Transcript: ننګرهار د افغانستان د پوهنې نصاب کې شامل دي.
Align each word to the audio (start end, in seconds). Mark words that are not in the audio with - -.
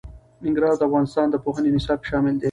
ننګرهار 0.43 0.75
د 0.77 0.81
افغانستان 0.87 1.25
د 1.29 1.35
پوهنې 1.43 1.69
نصاب 1.75 1.99
کې 2.01 2.07
شامل 2.11 2.33
دي. 2.35 2.39